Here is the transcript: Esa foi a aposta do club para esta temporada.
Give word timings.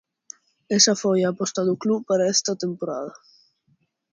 Esa 0.77 0.93
foi 1.01 1.19
a 1.23 1.29
aposta 1.33 1.61
do 1.67 1.75
club 1.83 2.01
para 2.09 2.29
esta 2.33 2.59
temporada. 2.63 3.13